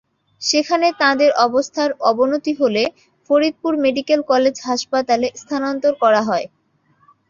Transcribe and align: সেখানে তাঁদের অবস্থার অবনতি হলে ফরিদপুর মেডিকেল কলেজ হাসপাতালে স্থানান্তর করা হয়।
সেখানে 0.41 0.87
তাঁদের 1.01 1.31
অবস্থার 1.45 1.89
অবনতি 2.09 2.53
হলে 2.61 2.83
ফরিদপুর 3.29 3.73
মেডিকেল 3.83 4.19
কলেজ 4.31 4.55
হাসপাতালে 4.67 5.27
স্থানান্তর 5.41 5.93
করা 6.03 6.21
হয়। 6.29 6.45